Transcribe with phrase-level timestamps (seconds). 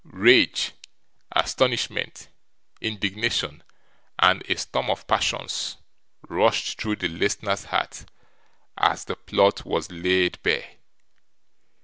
[0.03, 0.71] Rage,
[1.35, 2.27] astonishment,
[2.81, 3.61] indignation,
[4.17, 5.77] and a storm of passions,
[6.27, 8.05] rushed through the listener's heart,
[8.79, 10.77] as the plot was laid bare.